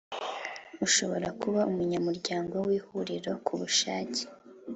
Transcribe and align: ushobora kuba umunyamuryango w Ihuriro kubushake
ushobora 0.85 1.27
kuba 1.41 1.59
umunyamuryango 1.71 2.55
w 2.65 2.67
Ihuriro 2.77 3.31
kubushake 3.45 4.21